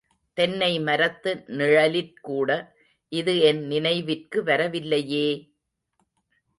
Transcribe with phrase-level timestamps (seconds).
[0.37, 2.49] தென்னைமரத்து நிழலிற்கூட,
[3.11, 5.27] இது என் நினைவிற்கு வரவில்லையே!